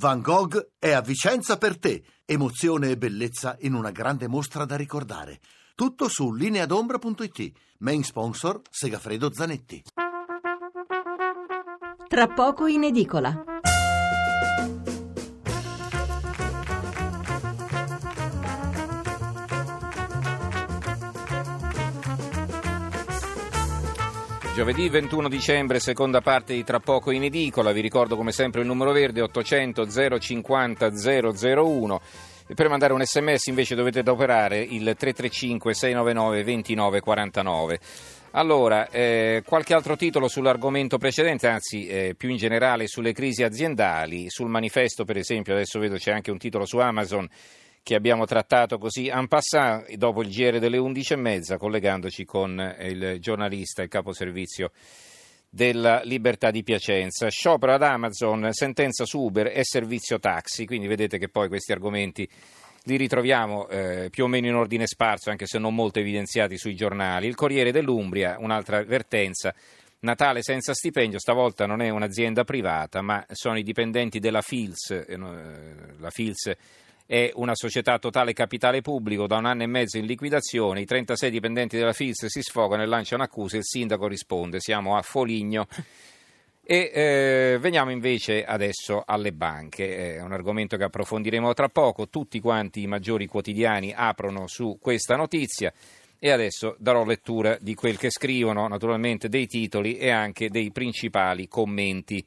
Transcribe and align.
Van 0.00 0.22
Gogh 0.22 0.70
è 0.78 0.92
a 0.92 1.02
Vicenza 1.02 1.58
per 1.58 1.78
te. 1.78 2.02
Emozione 2.24 2.88
e 2.88 2.96
bellezza 2.96 3.54
in 3.60 3.74
una 3.74 3.90
grande 3.90 4.28
mostra 4.28 4.64
da 4.64 4.74
ricordare. 4.74 5.40
Tutto 5.74 6.08
su 6.08 6.32
lineadombra.it. 6.32 7.52
Main 7.80 8.02
sponsor 8.02 8.62
Segafredo 8.70 9.30
Zanetti. 9.30 9.82
Tra 12.08 12.28
poco 12.28 12.64
in 12.64 12.84
edicola. 12.84 13.49
Giovedì 24.52 24.88
21 24.88 25.28
dicembre, 25.28 25.78
seconda 25.78 26.20
parte 26.20 26.54
di 26.54 26.64
Tra 26.64 26.80
poco 26.80 27.12
in 27.12 27.22
edicola. 27.22 27.70
Vi 27.70 27.80
ricordo 27.80 28.16
come 28.16 28.32
sempre 28.32 28.60
il 28.62 28.66
numero 28.66 28.90
verde 28.90 29.22
800 29.22 29.86
050 30.18 30.90
001. 30.90 32.00
E 32.48 32.54
per 32.54 32.68
mandare 32.68 32.92
un 32.92 33.02
sms 33.02 33.46
invece 33.46 33.76
dovete 33.76 34.00
adoperare 34.00 34.58
il 34.58 34.82
335 34.82 35.72
699 35.72 36.44
2949. 36.44 37.80
Allora, 38.32 38.88
eh, 38.88 39.42
qualche 39.46 39.72
altro 39.72 39.96
titolo 39.96 40.26
sull'argomento 40.26 40.98
precedente, 40.98 41.46
anzi 41.46 41.86
eh, 41.86 42.14
più 42.16 42.28
in 42.28 42.36
generale 42.36 42.88
sulle 42.88 43.12
crisi 43.12 43.44
aziendali, 43.44 44.28
sul 44.30 44.48
manifesto 44.48 45.04
per 45.04 45.16
esempio, 45.16 45.52
adesso 45.52 45.78
vedo 45.78 45.94
c'è 45.94 46.10
anche 46.10 46.32
un 46.32 46.38
titolo 46.38 46.66
su 46.66 46.78
Amazon 46.78 47.28
che 47.82 47.94
abbiamo 47.94 48.24
trattato 48.26 48.78
così 48.78 49.08
en 49.08 49.26
passant 49.26 49.90
dopo 49.94 50.22
il 50.22 50.28
GR 50.28 50.58
delle 50.58 50.78
11.30 50.78 51.56
collegandoci 51.56 52.24
con 52.24 52.76
il 52.80 53.18
giornalista, 53.20 53.82
il 53.82 53.88
caposervizio 53.88 54.70
della 55.50 56.02
Libertà 56.04 56.50
di 56.50 56.62
Piacenza. 56.62 57.28
Sciopero 57.28 57.74
ad 57.74 57.82
Amazon, 57.82 58.52
sentenza 58.52 59.04
su 59.04 59.20
Uber 59.20 59.48
e 59.48 59.64
servizio 59.64 60.18
taxi, 60.18 60.64
quindi 60.64 60.86
vedete 60.86 61.18
che 61.18 61.28
poi 61.28 61.48
questi 61.48 61.72
argomenti 61.72 62.28
li 62.84 62.96
ritroviamo 62.96 63.68
eh, 63.68 64.08
più 64.10 64.24
o 64.24 64.26
meno 64.28 64.46
in 64.46 64.54
ordine 64.54 64.86
sparso, 64.86 65.30
anche 65.30 65.46
se 65.46 65.58
non 65.58 65.74
molto 65.74 65.98
evidenziati 65.98 66.56
sui 66.56 66.74
giornali. 66.74 67.26
Il 67.26 67.34
Corriere 67.34 67.72
dell'Umbria, 67.72 68.36
un'altra 68.38 68.78
avvertenza. 68.78 69.54
Natale 70.02 70.42
senza 70.42 70.72
stipendio, 70.72 71.18
stavolta 71.18 71.66
non 71.66 71.82
è 71.82 71.90
un'azienda 71.90 72.44
privata, 72.44 73.02
ma 73.02 73.22
sono 73.32 73.58
i 73.58 73.62
dipendenti 73.62 74.18
della 74.18 74.40
Fils, 74.40 74.90
eh, 74.92 75.18
la 75.18 76.08
Fils 76.08 76.50
è 77.10 77.32
una 77.34 77.56
società 77.56 77.98
totale 77.98 78.32
capitale 78.32 78.82
pubblico 78.82 79.26
da 79.26 79.36
un 79.36 79.44
anno 79.44 79.64
e 79.64 79.66
mezzo 79.66 79.98
in 79.98 80.06
liquidazione, 80.06 80.82
i 80.82 80.84
36 80.84 81.28
dipendenti 81.28 81.76
della 81.76 81.92
FILS 81.92 82.26
si 82.26 82.40
sfogano 82.40 82.82
e 82.82 82.86
lanciano 82.86 83.24
accuse, 83.24 83.56
il 83.56 83.64
sindaco 83.64 84.06
risponde, 84.06 84.60
siamo 84.60 84.96
a 84.96 85.02
Foligno. 85.02 85.66
E 86.62 86.90
eh, 86.94 87.58
veniamo 87.58 87.90
invece 87.90 88.44
adesso 88.44 89.02
alle 89.04 89.32
banche, 89.32 90.18
è 90.18 90.22
un 90.22 90.30
argomento 90.30 90.76
che 90.76 90.84
approfondiremo 90.84 91.52
tra 91.52 91.68
poco, 91.68 92.08
tutti 92.08 92.38
quanti 92.38 92.82
i 92.82 92.86
maggiori 92.86 93.26
quotidiani 93.26 93.92
aprono 93.92 94.46
su 94.46 94.78
questa 94.80 95.16
notizia 95.16 95.72
e 96.16 96.30
adesso 96.30 96.76
darò 96.78 97.04
lettura 97.04 97.58
di 97.60 97.74
quel 97.74 97.98
che 97.98 98.10
scrivono, 98.12 98.68
naturalmente 98.68 99.28
dei 99.28 99.48
titoli 99.48 99.96
e 99.96 100.10
anche 100.10 100.48
dei 100.48 100.70
principali 100.70 101.48
commenti. 101.48 102.24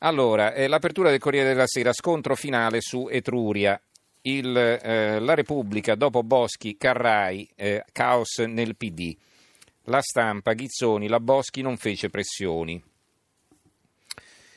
Allora, 0.00 0.52
eh, 0.52 0.66
l'apertura 0.66 1.08
del 1.08 1.18
Corriere 1.18 1.48
della 1.48 1.66
Sera, 1.66 1.94
scontro 1.94 2.34
finale 2.34 2.82
su 2.82 3.08
Etruria, 3.10 3.80
il, 4.22 4.56
eh, 4.56 5.18
la 5.18 5.34
Repubblica 5.34 5.94
dopo 5.94 6.22
Boschi, 6.22 6.76
Carrai, 6.76 7.48
eh, 7.56 7.84
caos 7.92 8.38
nel 8.38 8.76
PD. 8.76 9.16
La 9.86 10.00
stampa, 10.00 10.52
Ghizzoni, 10.52 11.08
la 11.08 11.20
Boschi 11.20 11.62
non 11.62 11.76
fece 11.76 12.08
pressioni. 12.08 12.82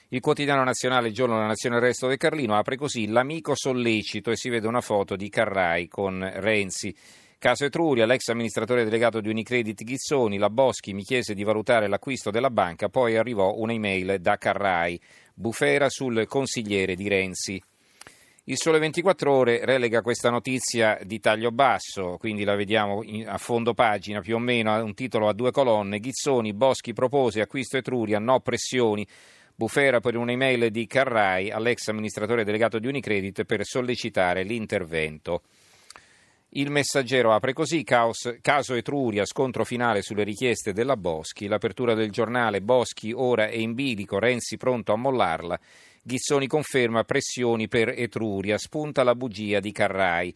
Il 0.10 0.22
quotidiano 0.22 0.64
nazionale, 0.64 1.12
giorno 1.12 1.34
della 1.36 1.48
nazione, 1.48 1.78
il 1.78 1.82
resto 1.82 2.08
del 2.08 2.18
Carlino, 2.18 2.56
apre 2.56 2.78
così 2.78 3.08
l'amico 3.08 3.56
sollecito 3.56 4.30
e 4.30 4.38
si 4.38 4.50
vede 4.50 4.68
una 4.68 4.82
foto 4.82 5.16
di 5.16 5.30
Carrai 5.30 5.88
con 5.88 6.32
Renzi. 6.36 6.96
Caso 7.40 7.66
Etruria, 7.66 8.06
l'ex 8.06 8.30
amministratore 8.30 8.84
delegato 8.84 9.20
di 9.20 9.30
Unicredit 9.30 9.84
Ghizzoni, 9.84 10.38
la 10.38 10.50
Boschi 10.50 10.94
mi 10.94 11.04
chiese 11.04 11.34
di 11.34 11.44
valutare 11.44 11.88
l'acquisto 11.88 12.30
della 12.30 12.50
banca, 12.50 12.88
poi 12.88 13.18
arrivò 13.18 13.56
un'email 13.56 14.20
da 14.20 14.38
Carrai. 14.38 15.00
Bufera 15.34 15.90
sul 15.90 16.28
consigliere 16.28 16.96
di 16.96 17.10
Renzi. 17.10 17.62
Il 18.48 18.58
Sole 18.60 18.78
24 18.78 19.34
Ore 19.34 19.66
relega 19.66 20.04
questa 20.04 20.30
notizia 20.30 21.00
di 21.02 21.20
taglio 21.20 21.50
basso, 21.50 22.18
quindi 22.20 22.44
la 22.44 22.54
vediamo 22.54 23.04
a 23.26 23.40
fondo 23.40 23.74
pagina 23.74 24.22
più 24.22 24.36
o 24.36 24.40
meno, 24.40 24.72
ha 24.72 24.84
un 24.84 24.94
titolo 24.94 25.28
a 25.28 25.34
due 25.34 25.50
colonne. 25.50 26.00
Ghizzoni, 26.00 26.54
Boschi 26.54 26.94
propose 26.94 27.42
acquisto 27.42 27.78
Etruria, 27.78 28.20
no 28.20 28.42
pressioni. 28.42 29.04
Bufera 29.56 30.00
per 30.00 30.16
un'email 30.16 30.70
di 30.70 30.86
Carrai 30.86 31.50
all'ex 31.50 31.88
amministratore 31.88 32.44
delegato 32.44 32.78
di 32.78 32.86
Unicredit 32.86 33.46
per 33.46 33.66
sollecitare 33.66 34.44
l'intervento. 34.44 35.42
Il 36.50 36.70
messaggero 36.70 37.34
apre 37.34 37.52
così, 37.52 37.84
caos, 37.84 38.38
caso 38.42 38.76
Etruria, 38.76 39.26
scontro 39.26 39.66
finale 39.66 40.04
sulle 40.04 40.24
richieste 40.24 40.72
della 40.72 40.96
Boschi, 40.96 41.48
l'apertura 41.48 41.96
del 41.96 42.12
giornale 42.12 42.62
Boschi 42.62 43.12
ora 43.12 43.48
è 43.48 43.56
in 43.56 43.74
bilico, 43.74 44.20
Renzi 44.20 44.56
pronto 44.56 44.94
a 44.94 44.98
mollarla. 44.98 45.60
Ghizzoni 46.08 46.46
conferma 46.46 47.04
pressioni 47.04 47.68
per 47.68 47.90
Etruria, 47.90 48.60
spunta 48.60 49.02
la 49.02 49.16
bugia 49.16 49.60
di 49.60 49.72
Carrai. 49.72 50.36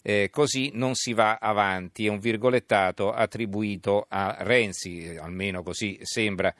Eh, 0.00 0.28
così 0.30 0.70
non 0.74 0.94
si 0.94 1.12
va 1.14 1.38
avanti, 1.40 2.06
è 2.06 2.10
un 2.10 2.20
virgolettato 2.20 3.10
attribuito 3.10 4.06
a 4.08 4.36
Renzi, 4.38 5.16
almeno 5.20 5.64
così 5.64 5.98
sembra 6.02 6.54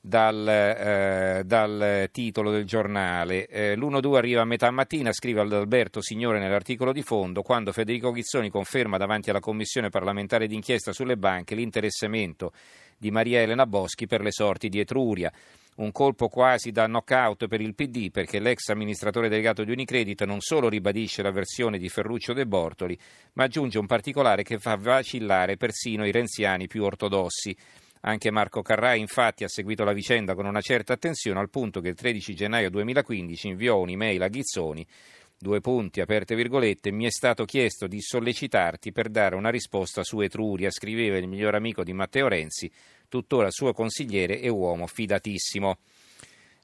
dal, 0.00 0.48
eh, 0.48 1.42
dal 1.44 2.08
titolo 2.10 2.50
del 2.50 2.64
giornale. 2.64 3.48
Eh, 3.48 3.76
L'1-2 3.76 4.16
arriva 4.16 4.40
a 4.40 4.46
metà 4.46 4.70
mattina, 4.70 5.12
scrive 5.12 5.42
Alberto 5.42 6.00
Signore 6.00 6.38
nell'articolo 6.38 6.90
di 6.90 7.02
fondo, 7.02 7.42
quando 7.42 7.70
Federico 7.70 8.12
Ghizzoni 8.12 8.48
conferma 8.48 8.96
davanti 8.96 9.28
alla 9.28 9.40
Commissione 9.40 9.90
parlamentare 9.90 10.46
d'inchiesta 10.46 10.94
sulle 10.94 11.18
banche 11.18 11.54
l'interessamento 11.54 12.50
di 12.96 13.10
Maria 13.10 13.42
Elena 13.42 13.66
Boschi 13.66 14.06
per 14.06 14.22
le 14.22 14.32
sorti 14.32 14.70
di 14.70 14.80
Etruria 14.80 15.30
un 15.76 15.90
colpo 15.90 16.28
quasi 16.28 16.70
da 16.70 16.86
knockout 16.86 17.48
per 17.48 17.60
il 17.60 17.74
PD 17.74 18.10
perché 18.10 18.38
l'ex 18.38 18.68
amministratore 18.68 19.28
delegato 19.28 19.64
di 19.64 19.72
Unicredit 19.72 20.24
non 20.24 20.40
solo 20.40 20.68
ribadisce 20.68 21.22
la 21.22 21.32
versione 21.32 21.78
di 21.78 21.88
Ferruccio 21.88 22.32
De 22.32 22.46
Bortoli, 22.46 22.98
ma 23.34 23.44
aggiunge 23.44 23.78
un 23.78 23.86
particolare 23.86 24.42
che 24.42 24.58
fa 24.58 24.76
vacillare 24.76 25.56
persino 25.56 26.06
i 26.06 26.12
renziani 26.12 26.66
più 26.66 26.84
ortodossi. 26.84 27.56
Anche 28.06 28.30
Marco 28.30 28.60
Carrai 28.60 29.00
infatti 29.00 29.44
ha 29.44 29.48
seguito 29.48 29.82
la 29.82 29.94
vicenda 29.94 30.34
con 30.34 30.44
una 30.44 30.60
certa 30.60 30.92
attenzione 30.92 31.40
al 31.40 31.48
punto 31.48 31.80
che 31.80 31.88
il 31.88 31.94
13 31.94 32.34
gennaio 32.34 32.70
2015 32.70 33.48
inviò 33.48 33.78
un'email 33.78 34.22
a 34.22 34.28
Ghizzoni 34.28 34.86
due 35.38 35.60
punti, 35.60 36.00
aperte 36.00 36.34
virgolette, 36.34 36.90
mi 36.90 37.04
è 37.04 37.10
stato 37.10 37.44
chiesto 37.44 37.86
di 37.86 38.00
sollecitarti 38.00 38.92
per 38.92 39.08
dare 39.08 39.34
una 39.34 39.50
risposta 39.50 40.02
su 40.02 40.20
Etruria, 40.20 40.70
scriveva 40.70 41.18
il 41.18 41.28
miglior 41.28 41.54
amico 41.54 41.84
di 41.84 41.92
Matteo 41.92 42.28
Renzi, 42.28 42.70
tuttora 43.08 43.50
suo 43.50 43.72
consigliere 43.72 44.40
e 44.40 44.48
uomo 44.48 44.86
fidatissimo. 44.86 45.78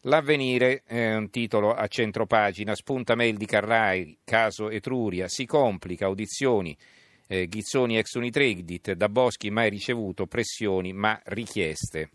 L'avvenire 0.05 0.83
è 0.87 1.15
un 1.15 1.29
titolo 1.29 1.75
a 1.75 1.87
centropagina, 1.87 2.75
spunta 2.75 3.15
mail 3.15 3.37
di 3.37 3.45
Carrai, 3.45 4.19
caso 4.25 4.71
Etruria, 4.71 5.29
si 5.29 5.45
complica, 5.45 6.07
audizioni, 6.07 6.77
eh, 7.27 7.47
Ghizzoni 7.47 7.99
ex 7.99 8.15
Unitredit, 8.15 8.93
da 8.93 9.11
Boschi 9.11 9.51
mai 9.51 9.69
ricevuto 9.69 10.27
pressioni 10.27 10.95
ma 10.95 11.21
richieste. 11.27 12.11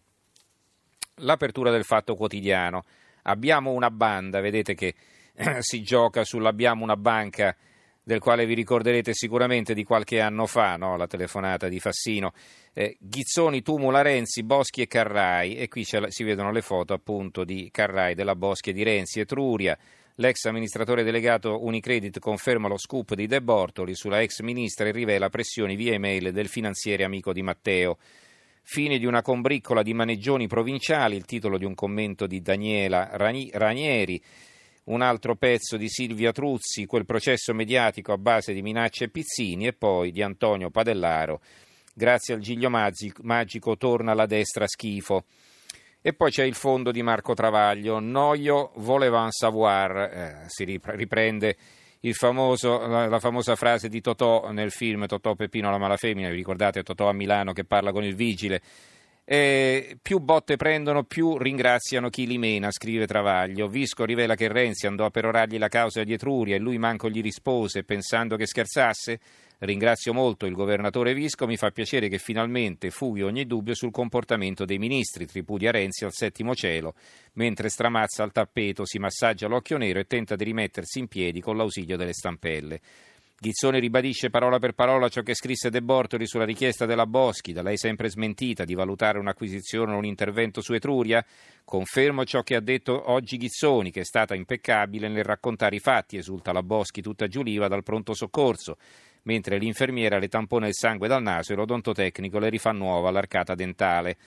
L'apertura 1.19 1.69
del 1.69 1.85
fatto 1.85 2.15
quotidiano, 2.15 2.85
abbiamo 3.21 3.71
una 3.71 3.91
banda, 3.91 4.41
vedete 4.41 4.73
che 4.73 4.95
si 5.59 5.81
gioca 5.81 6.23
sull'abbiamo 6.23 6.83
una 6.83 6.95
banca 6.95 7.55
del 8.03 8.19
quale 8.19 8.45
vi 8.45 8.53
ricorderete 8.53 9.13
sicuramente 9.13 9.73
di 9.73 9.83
qualche 9.83 10.21
anno 10.21 10.45
fa, 10.45 10.75
no? 10.75 10.95
la 10.95 11.07
telefonata 11.07 11.67
di 11.67 11.79
Fassino. 11.79 12.33
Eh, 12.71 12.97
Ghizzoni, 12.99 13.63
Tumula, 13.63 14.03
Renzi, 14.03 14.43
Boschi 14.43 14.81
e 14.81 14.87
Carrai, 14.87 15.55
e 15.55 15.67
qui 15.67 15.83
si 15.83 16.23
vedono 16.23 16.51
le 16.51 16.61
foto 16.61 16.93
appunto 16.93 17.43
di 17.43 17.69
Carrai, 17.71 18.13
della 18.13 18.35
Boschi 18.35 18.69
e 18.69 18.73
di 18.73 18.83
Renzi. 18.83 19.21
Etruria, 19.21 19.75
l'ex 20.15 20.45
amministratore 20.45 21.03
delegato 21.03 21.65
Unicredit 21.65 22.19
conferma 22.19 22.67
lo 22.67 22.77
scoop 22.77 23.15
di 23.15 23.25
De 23.25 23.41
Bortoli 23.41 23.95
sulla 23.95 24.21
ex 24.21 24.41
ministra 24.41 24.87
e 24.87 24.91
rivela 24.91 25.29
pressioni 25.29 25.75
via 25.75 25.93
email 25.93 26.31
del 26.31 26.47
finanziere 26.47 27.03
amico 27.03 27.33
di 27.33 27.41
Matteo. 27.41 27.97
Fine 28.61 28.99
di 28.99 29.05
una 29.07 29.23
combriccola 29.23 29.81
di 29.81 29.95
maneggioni 29.95 30.45
provinciali, 30.45 31.15
il 31.15 31.25
titolo 31.25 31.57
di 31.57 31.65
un 31.65 31.73
commento 31.73 32.27
di 32.27 32.41
Daniela 32.41 33.09
Ranieri 33.13 34.21
un 34.85 35.01
altro 35.01 35.35
pezzo 35.35 35.77
di 35.77 35.89
Silvia 35.89 36.31
Truzzi, 36.31 36.85
quel 36.85 37.05
processo 37.05 37.53
mediatico 37.53 38.11
a 38.11 38.17
base 38.17 38.53
di 38.53 38.61
minacce 38.61 39.05
e 39.05 39.09
pizzini, 39.09 39.67
e 39.67 39.73
poi 39.73 40.11
di 40.11 40.21
Antonio 40.21 40.69
Padellaro. 40.69 41.41
Grazie 41.93 42.33
al 42.33 42.41
giglio 42.41 42.69
magico 42.69 43.77
torna 43.77 44.13
la 44.13 44.25
destra 44.25 44.67
schifo. 44.67 45.25
E 46.01 46.13
poi 46.13 46.29
c'è 46.29 46.43
il 46.43 46.53
fondo 46.53 46.91
di 46.91 47.01
Marco 47.01 47.33
Travaglio, 47.33 47.99
Noio 47.99 48.73
volevant 48.75 49.31
savoir, 49.31 49.97
eh, 49.97 50.43
si 50.47 50.63
riprende 50.65 51.57
famoso, 52.13 52.85
la, 52.85 53.07
la, 53.07 53.19
famosa 53.19 53.55
frase 53.55 53.89
di 53.89 54.01
Totò 54.01 54.51
nel 54.51 54.69
film 54.69 55.07
Totò 55.07 55.33
Peppino 55.33 55.71
la 55.71 55.79
malafemmina, 55.79 56.29
vi 56.29 56.35
ricordate 56.35 56.83
Totò 56.83 57.09
a 57.09 57.13
Milano 57.13 57.53
che 57.53 57.63
parla 57.63 57.91
con 57.91 58.03
il 58.03 58.13
vigile, 58.13 58.61
Eh, 59.27 59.97
più 60.03 60.19
botte 60.19 60.55
prendono, 60.55 61.03
più 61.03 61.39
ringraziano 61.39 62.09
chi 62.09 62.27
li 62.27 62.37
mena, 62.37 62.69
scrive 62.69 63.07
Travaglio. 63.07 63.67
Visco 63.67 64.05
rivela 64.05 64.35
che 64.35 64.47
Renzi 64.47 64.85
andò 64.85 65.03
a 65.03 65.09
perorargli 65.09 65.57
la 65.57 65.67
causa 65.67 66.03
di 66.03 66.13
Etruria 66.13 66.55
e 66.55 66.59
lui 66.59 66.77
manco 66.77 67.09
gli 67.09 67.21
rispose 67.21 67.83
pensando 67.83 68.35
che 68.35 68.45
scherzasse. 68.45 69.19
Ringrazio 69.57 70.13
molto 70.13 70.45
il 70.45 70.53
governatore 70.53 71.15
Visco, 71.15 71.47
mi 71.47 71.57
fa 71.57 71.71
piacere 71.71 72.07
che 72.07 72.19
finalmente 72.19 72.91
fughi 72.91 73.23
ogni 73.23 73.47
dubbio 73.47 73.73
sul 73.73 73.89
comportamento 73.89 74.63
dei 74.63 74.77
ministri, 74.77 75.25
tripudia 75.25 75.71
Renzi 75.71 76.05
al 76.05 76.11
settimo 76.13 76.53
cielo, 76.53 76.93
mentre 77.33 77.69
stramazza 77.69 78.21
al 78.21 78.31
tappeto, 78.31 78.85
si 78.85 78.99
massaggia 78.99 79.47
l'occhio 79.47 79.77
nero 79.77 79.97
e 79.97 80.05
tenta 80.05 80.35
di 80.35 80.43
rimettersi 80.43 80.99
in 80.99 81.07
piedi 81.07 81.41
con 81.41 81.57
l'ausilio 81.57 81.97
delle 81.97 82.13
stampelle. 82.13 82.79
Ghizzone 83.45 83.77
ribadisce 83.77 84.31
parola 84.31 84.57
per 84.57 84.73
parola 84.73 85.07
ciò 85.07 85.21
che 85.21 85.35
scrisse 85.35 85.69
De 85.69 85.83
Bortoli 85.83 86.25
sulla 86.25 86.45
richiesta 86.45 86.87
della 86.87 87.05
Boschi, 87.05 87.53
da 87.53 87.61
lei 87.61 87.77
sempre 87.77 88.09
smentita, 88.09 88.65
di 88.65 88.73
valutare 88.73 89.19
un'acquisizione 89.19 89.93
o 89.93 89.97
un 89.97 90.05
intervento 90.05 90.61
su 90.61 90.73
Etruria. 90.73 91.23
Confermo 91.63 92.25
ciò 92.25 92.41
che 92.41 92.55
ha 92.55 92.59
detto 92.59 93.11
oggi 93.11 93.37
Ghizzoni, 93.37 93.91
che 93.91 93.99
è 93.99 94.03
stata 94.03 94.33
impeccabile 94.33 95.09
nel 95.09 95.23
raccontare 95.23 95.75
i 95.75 95.79
fatti, 95.79 96.17
esulta 96.17 96.51
la 96.53 96.63
Boschi 96.63 97.03
tutta 97.03 97.27
giuliva 97.27 97.67
dal 97.67 97.83
pronto 97.83 98.15
soccorso, 98.15 98.77
mentre 99.25 99.59
l'infermiera 99.59 100.17
le 100.17 100.27
tampona 100.27 100.65
il 100.65 100.73
sangue 100.73 101.07
dal 101.07 101.21
naso 101.21 101.53
e 101.53 101.55
l'odontotecnico 101.55 102.39
le 102.39 102.49
rifà 102.49 102.71
nuova 102.71 103.11
l'arcata 103.11 103.53
dentale. 103.53 104.17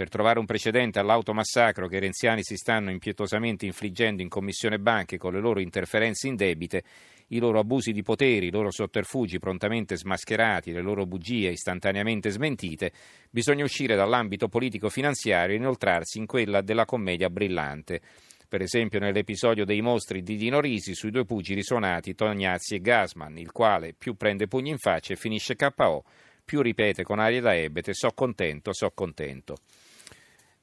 Per 0.00 0.08
trovare 0.08 0.38
un 0.38 0.46
precedente 0.46 0.98
all'automassacro 0.98 1.86
che 1.86 1.96
i 1.96 2.00
renziani 2.00 2.42
si 2.42 2.56
stanno 2.56 2.90
impietosamente 2.90 3.66
infliggendo 3.66 4.22
in 4.22 4.30
Commissione 4.30 4.78
Banche 4.78 5.18
con 5.18 5.34
le 5.34 5.40
loro 5.40 5.60
interferenze 5.60 6.26
indebite, 6.26 6.84
i 7.26 7.38
loro 7.38 7.58
abusi 7.58 7.92
di 7.92 8.00
potere, 8.00 8.46
i 8.46 8.50
loro 8.50 8.70
sotterfugi 8.70 9.38
prontamente 9.38 9.98
smascherati, 9.98 10.72
le 10.72 10.80
loro 10.80 11.04
bugie 11.04 11.50
istantaneamente 11.50 12.30
smentite, 12.30 12.92
bisogna 13.28 13.62
uscire 13.62 13.94
dall'ambito 13.94 14.48
politico-finanziario 14.48 15.54
e 15.54 15.58
inoltrarsi 15.58 16.16
in 16.16 16.24
quella 16.24 16.62
della 16.62 16.86
commedia 16.86 17.28
brillante. 17.28 18.00
Per 18.48 18.62
esempio 18.62 19.00
nell'episodio 19.00 19.66
dei 19.66 19.82
mostri 19.82 20.22
di 20.22 20.36
Dino 20.36 20.62
Risi 20.62 20.94
sui 20.94 21.10
due 21.10 21.26
pugili 21.26 21.62
suonati 21.62 22.14
Tognazzi 22.14 22.76
e 22.76 22.80
Gasman, 22.80 23.36
il 23.36 23.52
quale 23.52 23.92
più 23.92 24.14
prende 24.14 24.46
pugni 24.46 24.70
in 24.70 24.78
faccia 24.78 25.12
e 25.12 25.16
finisce 25.16 25.56
KO, 25.56 26.04
più 26.42 26.62
ripete 26.62 27.02
con 27.02 27.18
aria 27.18 27.42
da 27.42 27.54
ebete 27.54 27.92
so 27.92 28.08
contento, 28.14 28.72
so 28.72 28.90
contento. 28.94 29.56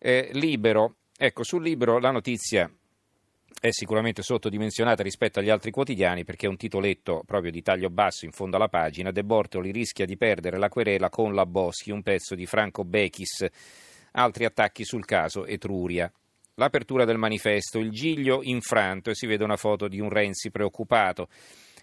Eh, 0.08 0.30
libero, 0.32 1.00
ecco 1.18 1.44
sul 1.44 1.62
libro 1.62 2.00
la 2.00 2.12
notizia 2.12 2.72
è 3.60 3.72
sicuramente 3.72 4.22
sottodimensionata 4.22 5.04
rispetto 5.04 5.40
agli 5.40 5.50
altri 5.50 5.70
quotidiani 5.70 6.24
perché 6.24 6.46
è 6.46 6.50
un 6.50 6.56
titoletto 6.56 7.24
proprio 7.26 7.52
di 7.52 7.62
taglio 7.62 7.90
basso 7.90 8.24
in 8.24 8.32
fondo 8.32 8.56
alla 8.56 8.70
pagina. 8.70 9.12
De 9.12 9.26
Bortoli 9.26 9.70
rischia 9.70 10.06
di 10.06 10.16
perdere 10.16 10.58
la 10.58 10.70
querela 10.70 11.10
con 11.10 11.36
la 11.36 11.46
Boschi, 11.46 11.92
un 11.92 12.04
pezzo 12.04 12.36
di 12.36 12.46
Franco 12.46 12.86
Bechis. 12.86 13.46
Altri 14.14 14.46
attacchi 14.46 14.86
sul 14.86 15.04
caso 15.04 15.46
Etruria. 15.46 16.10
L'apertura 16.54 17.04
del 17.04 17.18
manifesto, 17.18 17.78
il 17.78 17.92
giglio 17.92 18.40
infranto 18.44 19.10
e 19.10 19.14
si 19.14 19.28
vede 19.28 19.44
una 19.44 19.58
foto 19.58 19.90
di 19.90 20.00
un 20.00 20.10
Renzi 20.10 20.52
preoccupato. 20.52 21.28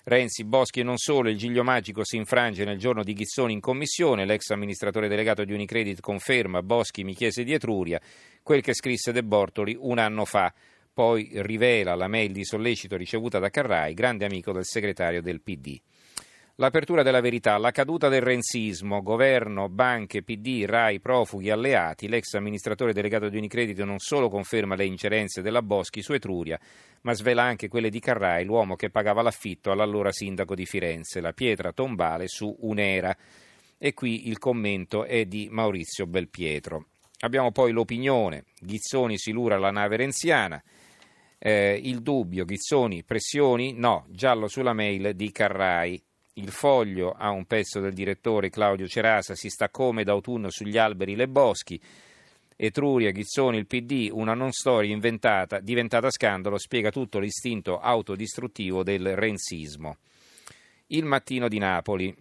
Renzi, 0.07 0.45
Boschi 0.45 0.81
e 0.81 0.83
non 0.83 0.99
solo, 0.99 1.31
il 1.31 1.39
giglio 1.39 1.65
magico 1.65 2.05
si 2.05 2.17
infrange 2.17 2.67
nel 2.67 2.77
giorno 2.77 3.03
di 3.03 3.15
Ghizzoni 3.15 3.55
in 3.55 3.61
commissione, 3.61 4.27
l'ex 4.27 4.51
amministratore 4.51 5.09
delegato 5.09 5.45
di 5.45 5.55
Unicredit 5.55 6.01
conferma, 6.01 6.63
Boschi 6.63 7.05
mi 7.05 7.15
chiese 7.15 7.43
di 7.43 7.55
Etruria, 7.55 7.99
quel 8.43 8.61
che 8.61 8.75
scrisse 8.75 9.13
De 9.13 9.25
Bortoli 9.25 9.75
un 9.81 9.97
anno 9.97 10.27
fa 10.27 10.53
poi 10.93 11.31
rivela 11.37 11.95
la 11.95 12.07
mail 12.07 12.33
di 12.33 12.45
sollecito 12.45 12.97
ricevuta 12.97 13.39
da 13.39 13.49
Carrai, 13.49 13.95
grande 13.95 14.27
amico 14.27 14.53
del 14.53 14.67
segretario 14.67 15.23
del 15.23 15.41
PD. 15.41 15.81
L'apertura 16.59 17.03
della 17.03 17.21
verità, 17.21 17.59
la 17.59 17.73
caduta 17.73 18.09
del 18.09 18.21
renzismo, 18.21 19.03
governo, 19.03 19.69
banche, 19.69 20.23
PD, 20.23 20.65
RAI, 20.65 21.01
profughi, 21.01 21.51
alleati, 21.51 22.07
l'ex 22.07 22.35
amministratore 22.35 22.93
delegato 22.93 23.29
di 23.29 23.37
Unicredit 23.37 23.81
non 23.81 23.99
solo 23.99 24.29
conferma 24.29 24.77
le 24.77 24.85
ingerenze 24.85 25.43
della 25.43 25.63
Boschi 25.63 26.01
su 26.01 26.13
Etruria, 26.13 26.57
ma 27.01 27.13
svela 27.13 27.43
anche 27.43 27.67
quelle 27.67 27.91
di 27.91 27.99
Carrai, 27.99 28.45
l'uomo 28.45 28.77
che 28.77 28.89
pagava 28.89 29.21
l'affitto 29.21 29.73
all'allora 29.73 30.13
sindaco 30.13 30.55
di 30.55 30.65
Firenze, 30.65 31.21
la 31.21 31.33
pietra 31.33 31.73
tombale 31.73 32.29
su 32.29 32.55
Unera. 32.61 33.17
E 33.77 33.93
qui 33.93 34.29
il 34.29 34.39
commento 34.39 35.03
è 35.03 35.25
di 35.25 35.49
Maurizio 35.51 36.07
Belpietro. 36.07 36.87
Abbiamo 37.23 37.51
poi 37.51 37.73
l'opinione, 37.73 38.45
Ghizzoni 38.61 39.19
si 39.19 39.33
lura 39.33 39.59
la 39.59 39.73
nave 39.73 39.97
renziana, 39.97 40.63
eh, 41.37 41.81
il 41.83 42.01
dubbio, 42.01 42.45
Ghizzoni, 42.45 43.03
pressioni? 43.03 43.73
No, 43.73 44.07
giallo 44.09 44.47
sulla 44.47 44.73
mail 44.73 45.17
di 45.17 45.33
Carrai. 45.33 46.01
Il 46.37 46.51
foglio 46.51 47.13
ha 47.13 47.31
un 47.31 47.45
pezzo 47.45 47.79
del 47.79 47.93
direttore 47.93 48.51
Claudio 48.51 48.89
Cerasa, 48.89 49.37
si 49.37 49.49
sta 49.49 49.69
come 49.69 50.03
d'autunno 50.03 50.51
sugli 50.51 50.77
alberi 50.77 51.15
le 51.15 51.29
boschi. 51.29 51.81
Etruria, 52.57 53.13
Ghizzoni, 53.13 53.57
il 53.57 53.69
PD, 53.69 54.09
una 54.11 54.35
non 54.35 54.51
storia 54.51 54.93
inventata, 54.93 55.61
diventata 55.61 56.11
scandalo, 56.11 56.59
spiega 56.59 56.91
tutto 56.91 57.21
l'istinto 57.21 57.79
autodistruttivo 57.79 58.83
del 58.83 59.15
renzismo. 59.15 59.99
Il 60.89 61.05
mattino 61.05 61.47
di 61.47 61.59
Napoli. 61.59 62.13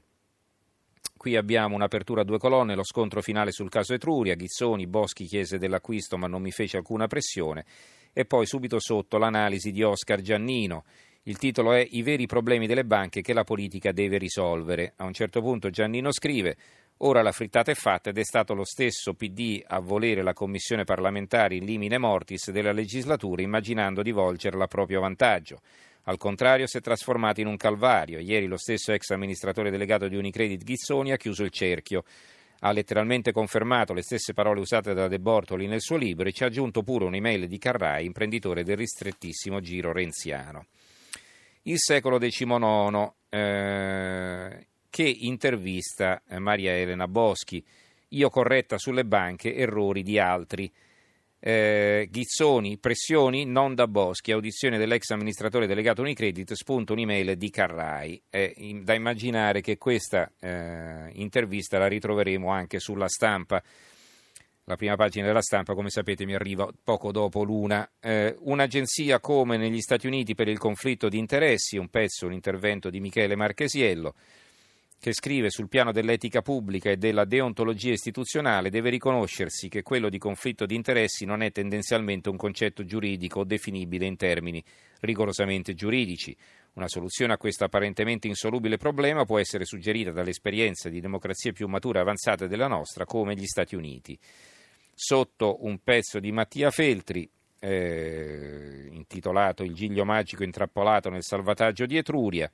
Qui 1.18 1.36
abbiamo 1.36 1.74
un'apertura 1.74 2.22
a 2.22 2.26
due 2.26 2.38
colonne, 2.38 2.76
lo 2.76 2.84
scontro 2.84 3.20
finale 3.22 3.52
sul 3.52 3.70
caso 3.70 3.96
Etruria, 3.96 4.36
Ghizzoni, 4.36 4.86
Boschi 4.86 5.26
chiese 5.26 5.58
dell'acquisto 5.58 6.18
ma 6.18 6.28
non 6.28 6.44
mi 6.44 6.52
fece 6.52 6.78
alcuna 6.78 7.08
pressione 7.08 7.66
e 8.14 8.26
poi 8.26 8.46
subito 8.46 8.80
sotto 8.80 9.18
l'analisi 9.18 9.72
di 9.72 9.82
Oscar 9.82 10.22
Giannino. 10.22 10.84
Il 11.26 11.38
titolo 11.38 11.72
è 11.72 11.88
I 11.90 12.02
veri 12.02 12.26
problemi 12.26 12.68
delle 12.68 12.84
banche 12.84 13.22
che 13.22 13.32
la 13.32 13.46
politica 13.46 13.94
deve 13.94 14.18
risolvere. 14.18 14.92
A 14.98 15.06
un 15.06 15.14
certo 15.14 15.42
punto 15.42 15.70
Giannino 15.70 16.12
scrive 16.12 16.58
Ora 16.98 17.22
la 17.22 17.32
frittata 17.32 17.72
è 17.72 17.76
fatta 17.76 18.10
ed 18.10 18.18
è 18.18 18.26
stato 18.26 18.54
lo 18.54 18.66
stesso 18.66 19.14
PD 19.14 19.64
a 19.66 19.80
volere 19.80 20.22
la 20.22 20.34
commissione 20.34 20.84
parlamentare 20.84 21.56
in 21.56 21.64
limine 21.64 21.98
mortis 21.98 22.52
della 22.52 22.74
legislatura 22.74 23.42
immaginando 23.42 24.02
di 24.02 24.12
volgerla 24.12 24.66
a 24.66 24.68
proprio 24.68 25.00
vantaggio. 25.00 25.62
Al 26.04 26.18
contrario 26.18 26.68
si 26.68 26.78
è 26.78 26.82
trasformato 26.82 27.40
in 27.40 27.48
un 27.48 27.56
calvario. 27.56 28.20
Ieri 28.20 28.46
lo 28.46 28.58
stesso 28.58 28.92
ex 28.92 29.12
amministratore 29.12 29.72
delegato 29.72 30.10
di 30.10 30.18
Unicredit 30.18 30.62
Ghizzoni 30.62 31.14
ha 31.14 31.18
chiuso 31.18 31.44
il 31.44 31.52
cerchio 31.52 32.04
ha 32.66 32.72
letteralmente 32.72 33.34
confermato 33.34 33.94
le 33.94 34.02
stesse 34.02 34.34
parole 34.34 34.62
usate 34.62 34.94
da 34.94 35.10
De 35.10 35.20
Bortoli 35.20 35.68
nel 35.68 35.82
suo 35.82 35.98
libro 35.98 36.28
e 36.28 36.32
ci 36.32 36.44
ha 36.44 36.48
aggiunto 36.48 36.82
pure 36.82 37.04
un'email 37.04 37.48
di 37.48 37.58
Carrai, 37.58 38.06
imprenditore 38.06 38.64
del 38.64 38.78
ristrettissimo 38.78 39.60
giro 39.60 39.92
renziano. 39.92 40.68
Il 41.64 41.78
secolo 41.78 42.18
XIX, 42.18 43.14
eh, 43.30 44.68
che 44.90 45.04
intervista 45.04 46.22
eh, 46.28 46.38
Maria 46.38 46.76
Elena 46.76 47.08
Boschi, 47.08 47.64
io 48.10 48.30
corretta 48.30 48.78
sulle 48.78 49.06
banche, 49.06 49.56
errori 49.56 50.04
di 50.04 50.20
altri 50.20 50.70
eh, 51.40 52.08
Ghizzoni, 52.12 52.78
pressioni 52.78 53.46
non 53.46 53.76
da 53.76 53.88
Boschi, 53.88 54.32
audizione 54.32 54.78
dell'ex 54.78 55.10
amministratore 55.12 55.66
delegato 55.66 56.02
Unicredit, 56.02 56.52
spunto 56.54 56.94
un'email 56.94 57.38
di 57.38 57.50
Carrai. 57.50 58.22
È 58.30 58.54
da 58.82 58.94
immaginare 58.94 59.62
che 59.62 59.78
questa 59.78 60.32
eh, 60.40 61.10
intervista 61.14 61.78
la 61.78 61.88
ritroveremo 61.88 62.50
anche 62.50 62.80
sulla 62.80 63.08
stampa. 63.08 63.64
La 64.66 64.78
prima 64.78 64.96
pagina 64.96 65.28
della 65.28 65.42
stampa, 65.42 65.74
come 65.74 65.90
sapete, 65.90 66.26
mi 66.26 66.36
arriva 66.36 66.70
poco 66.84 67.12
dopo 67.12 67.44
l'una. 67.44 67.90
Eh, 68.00 68.34
un'agenzia 68.40 69.20
come 69.20 69.58
negli 69.58 69.82
Stati 69.82 70.08
Uniti 70.08 70.36
per 70.36 70.48
il 70.48 70.58
conflitto 70.58 71.10
di 71.10 71.18
interessi, 71.18 71.78
un 71.78 71.90
pezzo, 71.90 72.28
un 72.28 72.34
intervento 72.34 72.90
di 72.90 73.02
Michele 73.02 73.36
Marchesiello 73.36 74.16
che 75.04 75.12
scrive 75.12 75.50
sul 75.50 75.68
piano 75.68 75.92
dell'etica 75.92 76.42
pubblica 76.42 76.90
e 76.90 76.96
della 76.96 77.26
deontologia 77.26 77.92
istituzionale, 77.92 78.70
deve 78.70 78.90
riconoscersi 78.90 79.68
che 79.68 79.82
quello 79.82 80.08
di 80.08 80.18
conflitto 80.18 80.66
di 80.66 80.76
interessi 80.76 81.26
non 81.26 81.42
è 81.42 81.52
tendenzialmente 81.52 82.30
un 82.30 82.38
concetto 82.38 82.86
giuridico 82.86 83.44
definibile 83.44 84.06
in 84.06 84.16
termini 84.16 84.64
rigorosamente 85.02 85.74
giuridici. 85.74 86.34
Una 86.76 86.88
soluzione 86.88 87.34
a 87.34 87.38
questo 87.38 87.66
apparentemente 87.66 88.30
insolubile 88.30 88.78
problema 88.78 89.26
può 89.26 89.40
essere 89.40 89.66
suggerita 89.66 90.12
dall'esperienza 90.12 90.88
di 90.88 91.02
democrazie 91.02 91.52
più 91.52 91.68
mature 91.68 92.00
e 92.00 92.02
avanzate 92.04 92.48
della 92.48 92.68
nostra, 92.68 93.04
come 93.04 93.36
gli 93.36 93.46
Stati 93.46 93.76
Uniti. 93.76 94.18
Sotto 94.94 95.66
un 95.66 95.80
pezzo 95.84 96.20
di 96.20 96.32
Mattia 96.32 96.70
Feltri, 96.70 97.30
eh, 97.60 98.88
intitolato 98.92 99.64
Il 99.64 99.74
giglio 99.74 100.06
magico 100.06 100.44
intrappolato 100.44 101.10
nel 101.10 101.24
salvataggio 101.24 101.86
di 101.86 101.98
Etruria, 101.98 102.52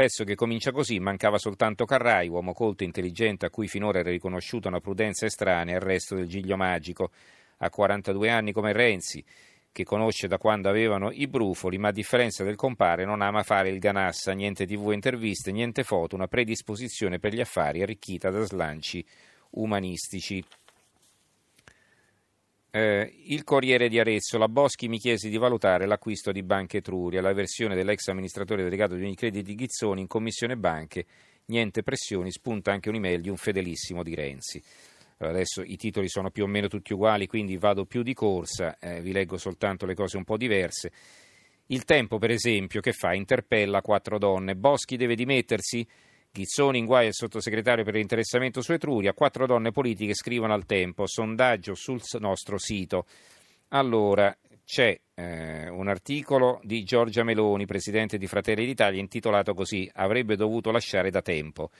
Pezzo 0.00 0.24
che 0.24 0.34
comincia 0.34 0.72
così, 0.72 0.98
mancava 0.98 1.36
soltanto 1.36 1.84
Carrai, 1.84 2.26
uomo 2.28 2.54
colto 2.54 2.84
e 2.84 2.86
intelligente 2.86 3.44
a 3.44 3.50
cui 3.50 3.68
finora 3.68 3.98
era 3.98 4.08
riconosciuta 4.08 4.68
una 4.68 4.80
prudenza 4.80 5.26
estranea 5.26 5.74
al 5.74 5.82
resto 5.82 6.14
del 6.14 6.26
giglio 6.26 6.56
magico. 6.56 7.10
Ha 7.58 7.68
42 7.68 8.30
anni 8.30 8.52
come 8.52 8.72
Renzi, 8.72 9.22
che 9.70 9.84
conosce 9.84 10.26
da 10.26 10.38
quando 10.38 10.70
avevano 10.70 11.10
i 11.10 11.26
brufoli, 11.26 11.76
ma 11.76 11.88
a 11.88 11.92
differenza 11.92 12.44
del 12.44 12.56
compare 12.56 13.04
non 13.04 13.20
ama 13.20 13.42
fare 13.42 13.68
il 13.68 13.78
ganassa, 13.78 14.32
niente 14.32 14.64
tv 14.64 14.92
interviste, 14.92 15.52
niente 15.52 15.82
foto, 15.82 16.14
una 16.14 16.28
predisposizione 16.28 17.18
per 17.18 17.34
gli 17.34 17.40
affari 17.40 17.82
arricchita 17.82 18.30
da 18.30 18.42
slanci 18.42 19.04
umanistici. 19.50 20.42
Eh, 22.72 23.12
il 23.26 23.42
Corriere 23.42 23.88
di 23.88 23.98
Arezzo, 23.98 24.38
la 24.38 24.46
Boschi 24.46 24.86
mi 24.86 24.98
chiese 24.98 25.28
di 25.28 25.36
valutare 25.38 25.86
l'acquisto 25.86 26.30
di 26.30 26.44
Banca 26.44 26.76
Etruria, 26.76 27.20
la 27.20 27.32
versione 27.32 27.74
dell'ex 27.74 28.06
amministratore 28.06 28.62
delegato 28.62 28.94
di 28.94 29.02
Unicredit 29.02 29.44
di 29.44 29.56
Ghizzoni 29.56 30.02
in 30.02 30.06
commissione 30.06 30.56
banche, 30.56 31.04
niente 31.46 31.82
pressioni, 31.82 32.30
spunta 32.30 32.70
anche 32.70 32.88
un'email 32.88 33.20
di 33.20 33.28
un 33.28 33.36
fedelissimo 33.36 34.04
di 34.04 34.14
Renzi. 34.14 34.62
Adesso 35.18 35.62
i 35.62 35.76
titoli 35.76 36.08
sono 36.08 36.30
più 36.30 36.44
o 36.44 36.46
meno 36.46 36.68
tutti 36.68 36.92
uguali, 36.92 37.26
quindi 37.26 37.56
vado 37.56 37.86
più 37.86 38.02
di 38.02 38.14
corsa, 38.14 38.78
eh, 38.78 39.00
vi 39.00 39.10
leggo 39.10 39.36
soltanto 39.36 39.84
le 39.84 39.94
cose 39.94 40.16
un 40.16 40.24
po' 40.24 40.36
diverse. 40.36 40.92
Il 41.66 41.84
tempo, 41.84 42.18
per 42.18 42.30
esempio, 42.30 42.80
che 42.80 42.92
fa? 42.92 43.14
Interpella 43.14 43.82
quattro 43.82 44.16
donne. 44.16 44.54
Boschi 44.54 44.96
deve 44.96 45.16
dimettersi? 45.16 45.86
Ghizzoni 46.32 46.78
in 46.78 46.86
guai 46.86 47.08
il 47.08 47.14
sottosegretario 47.14 47.84
per 47.84 47.94
l'interessamento 47.94 48.62
su 48.62 48.72
Etruria. 48.72 49.12
Quattro 49.12 49.46
donne 49.46 49.72
politiche 49.72 50.14
scrivono 50.14 50.54
al 50.54 50.64
tempo. 50.64 51.06
Sondaggio 51.06 51.74
sul 51.74 52.00
nostro 52.20 52.56
sito. 52.58 53.06
Allora, 53.68 54.36
c'è 54.64 54.98
eh, 55.14 55.68
un 55.68 55.88
articolo 55.88 56.60
di 56.62 56.84
Giorgia 56.84 57.24
Meloni, 57.24 57.66
presidente 57.66 58.18
di 58.18 58.28
Fratelli 58.28 58.64
d'Italia, 58.64 59.00
intitolato 59.00 59.54
così 59.54 59.90
Avrebbe 59.94 60.36
dovuto 60.36 60.70
lasciare 60.70 61.10
da 61.10 61.22
tempo. 61.22 61.70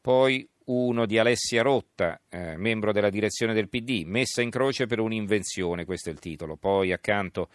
Poi 0.00 0.48
uno 0.64 1.06
di 1.06 1.18
Alessia 1.18 1.62
Rotta, 1.62 2.20
eh, 2.28 2.56
membro 2.56 2.92
della 2.92 3.10
direzione 3.10 3.54
del 3.54 3.68
PD, 3.68 4.02
messa 4.04 4.42
in 4.42 4.50
croce 4.50 4.86
per 4.86 4.98
un'invenzione, 4.98 5.84
questo 5.84 6.10
è 6.10 6.12
il 6.12 6.18
titolo. 6.18 6.56
Poi 6.56 6.92
accanto 6.92 7.48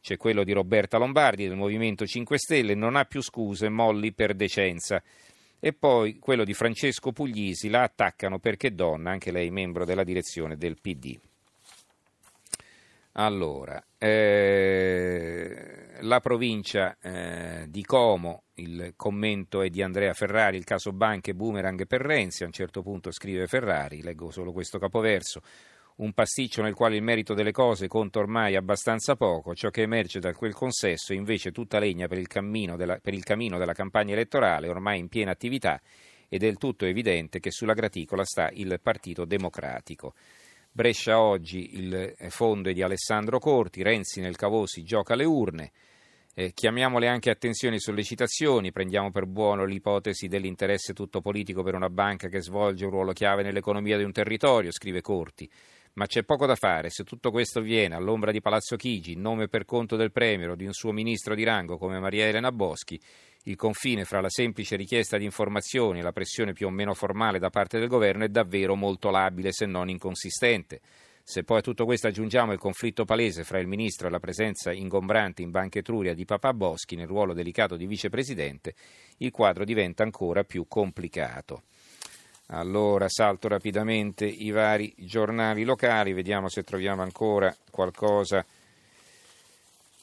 c'è 0.00 0.16
quello 0.16 0.42
di 0.42 0.52
Roberta 0.52 0.98
Lombardi 0.98 1.46
del 1.46 1.56
Movimento 1.56 2.04
5 2.04 2.36
Stelle, 2.36 2.74
non 2.74 2.96
ha 2.96 3.04
più 3.04 3.22
scuse, 3.22 3.68
molli 3.68 4.12
per 4.12 4.34
decenza. 4.34 5.00
E 5.66 5.72
poi 5.72 6.18
quello 6.18 6.44
di 6.44 6.52
Francesco 6.52 7.10
Puglisi, 7.10 7.70
la 7.70 7.84
attaccano 7.84 8.38
perché 8.38 8.74
donna, 8.74 9.10
anche 9.10 9.32
lei 9.32 9.50
membro 9.50 9.86
della 9.86 10.04
direzione 10.04 10.58
del 10.58 10.78
PD. 10.78 11.18
Allora, 13.12 13.82
eh, 13.96 15.86
la 16.00 16.20
provincia 16.20 16.98
eh, 17.00 17.64
di 17.70 17.82
Como, 17.82 18.42
il 18.56 18.92
commento 18.94 19.62
è 19.62 19.70
di 19.70 19.80
Andrea 19.80 20.12
Ferrari, 20.12 20.58
il 20.58 20.64
caso 20.64 20.92
banche 20.92 21.34
boomerang 21.34 21.86
per 21.86 22.02
Renzi, 22.02 22.42
a 22.42 22.46
un 22.46 22.52
certo 22.52 22.82
punto 22.82 23.10
scrive 23.10 23.46
Ferrari, 23.46 24.02
leggo 24.02 24.30
solo 24.30 24.52
questo 24.52 24.78
capoverso, 24.78 25.40
un 25.96 26.12
pasticcio 26.12 26.60
nel 26.62 26.74
quale 26.74 26.96
il 26.96 27.02
merito 27.02 27.34
delle 27.34 27.52
cose 27.52 27.86
conta 27.86 28.18
ormai 28.18 28.56
abbastanza 28.56 29.14
poco, 29.14 29.54
ciò 29.54 29.70
che 29.70 29.82
emerge 29.82 30.18
da 30.18 30.32
quel 30.32 30.52
consesso 30.52 31.12
è 31.12 31.16
invece 31.16 31.52
tutta 31.52 31.78
legna 31.78 32.08
per 32.08 32.18
il, 32.18 32.26
della, 32.76 32.98
per 32.98 33.14
il 33.14 33.22
cammino 33.22 33.58
della 33.58 33.74
campagna 33.74 34.12
elettorale 34.12 34.68
ormai 34.68 34.98
in 34.98 35.08
piena 35.08 35.30
attività 35.30 35.80
ed 36.28 36.42
è 36.42 36.46
del 36.46 36.58
tutto 36.58 36.84
evidente 36.84 37.38
che 37.38 37.52
sulla 37.52 37.74
graticola 37.74 38.24
sta 38.24 38.50
il 38.52 38.80
Partito 38.82 39.24
Democratico. 39.24 40.14
Brescia 40.72 41.20
oggi 41.20 41.76
il 41.78 41.94
eh, 41.94 42.30
fondo 42.30 42.70
è 42.70 42.72
di 42.72 42.82
Alessandro 42.82 43.38
Corti, 43.38 43.84
Renzi 43.84 44.20
nel 44.20 44.34
Cavosi 44.34 44.82
gioca 44.82 45.14
le 45.14 45.24
urne. 45.24 45.70
Eh, 46.34 46.52
chiamiamole 46.52 47.06
anche 47.06 47.30
attenzioni 47.30 47.76
e 47.76 47.78
sollecitazioni, 47.78 48.72
prendiamo 48.72 49.12
per 49.12 49.26
buono 49.26 49.64
l'ipotesi 49.64 50.26
dell'interesse 50.26 50.92
tutto 50.92 51.20
politico 51.20 51.62
per 51.62 51.76
una 51.76 51.88
banca 51.88 52.26
che 52.26 52.42
svolge 52.42 52.84
un 52.84 52.90
ruolo 52.90 53.12
chiave 53.12 53.44
nell'economia 53.44 53.96
di 53.96 54.02
un 54.02 54.10
territorio, 54.10 54.72
scrive 54.72 55.00
Corti. 55.00 55.48
Ma 55.96 56.06
c'è 56.06 56.24
poco 56.24 56.44
da 56.44 56.56
fare, 56.56 56.90
se 56.90 57.04
tutto 57.04 57.30
questo 57.30 57.60
avviene 57.60 57.94
all'ombra 57.94 58.32
di 58.32 58.40
Palazzo 58.40 58.74
Chigi, 58.74 59.12
in 59.12 59.20
nome 59.20 59.46
per 59.46 59.64
conto 59.64 59.94
del 59.94 60.10
Premier 60.10 60.50
o 60.50 60.56
di 60.56 60.66
un 60.66 60.72
suo 60.72 60.90
ministro 60.90 61.36
di 61.36 61.44
rango 61.44 61.78
come 61.78 62.00
Maria 62.00 62.26
Elena 62.26 62.50
Boschi, 62.50 63.00
il 63.44 63.54
confine 63.54 64.04
fra 64.04 64.20
la 64.20 64.28
semplice 64.28 64.74
richiesta 64.74 65.18
di 65.18 65.24
informazioni 65.24 66.00
e 66.00 66.02
la 66.02 66.10
pressione 66.10 66.52
più 66.52 66.66
o 66.66 66.70
meno 66.70 66.94
formale 66.94 67.38
da 67.38 67.50
parte 67.50 67.78
del 67.78 67.86
governo 67.86 68.24
è 68.24 68.28
davvero 68.28 68.74
molto 68.74 69.10
labile, 69.10 69.52
se 69.52 69.66
non 69.66 69.88
inconsistente. 69.88 70.80
Se 71.22 71.44
poi 71.44 71.58
a 71.58 71.62
tutto 71.62 71.84
questo 71.84 72.08
aggiungiamo 72.08 72.52
il 72.52 72.58
conflitto 72.58 73.04
palese 73.04 73.44
fra 73.44 73.60
il 73.60 73.68
ministro 73.68 74.08
e 74.08 74.10
la 74.10 74.18
presenza 74.18 74.72
ingombrante 74.72 75.42
in 75.42 75.52
Banca 75.52 75.78
Etruria 75.78 76.12
di 76.12 76.24
Papà 76.24 76.52
Boschi 76.52 76.96
nel 76.96 77.06
ruolo 77.06 77.34
delicato 77.34 77.76
di 77.76 77.86
vicepresidente, 77.86 78.74
il 79.18 79.30
quadro 79.30 79.64
diventa 79.64 80.02
ancora 80.02 80.42
più 80.42 80.66
complicato. 80.66 81.62
Allora 82.48 83.08
salto 83.08 83.48
rapidamente 83.48 84.26
i 84.26 84.50
vari 84.50 84.92
giornali 84.98 85.64
locali, 85.64 86.12
vediamo 86.12 86.48
se 86.48 86.62
troviamo 86.62 87.02
ancora 87.02 87.54
qualcosa 87.70 88.44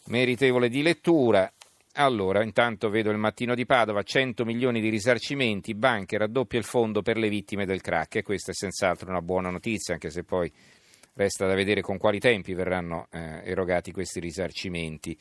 meritevole 0.05 0.67
di 0.69 0.81
lettura. 0.81 1.51
Allora, 1.95 2.41
intanto 2.43 2.89
vedo 2.89 3.11
il 3.11 3.17
mattino 3.17 3.53
di 3.53 3.65
Padova, 3.65 4.01
100 4.01 4.45
milioni 4.45 4.79
di 4.79 4.89
risarcimenti, 4.89 5.75
banche 5.75 6.17
raddoppia 6.17 6.57
il 6.57 6.65
fondo 6.65 7.01
per 7.01 7.17
le 7.17 7.29
vittime 7.29 7.65
del 7.65 7.81
crack 7.81 8.15
e 8.15 8.23
questa 8.23 8.51
è 8.51 8.55
senz'altro 8.55 9.09
una 9.09 9.21
buona 9.21 9.49
notizia, 9.49 9.93
anche 9.93 10.09
se 10.09 10.23
poi 10.23 10.51
resta 11.13 11.45
da 11.45 11.53
vedere 11.53 11.81
con 11.81 11.97
quali 11.97 12.19
tempi 12.19 12.53
verranno 12.53 13.07
eh, 13.11 13.41
erogati 13.43 13.91
questi 13.91 14.19
risarcimenti. 14.19 15.17